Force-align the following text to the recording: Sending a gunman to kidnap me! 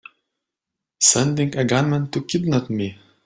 Sending 0.97 1.55
a 1.55 1.63
gunman 1.63 2.09
to 2.09 2.23
kidnap 2.23 2.71
me! 2.71 2.97